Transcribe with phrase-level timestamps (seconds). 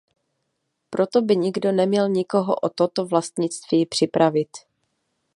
[0.89, 4.49] Proto by nikdo neměl nikoho o toto vlastnictví připravit.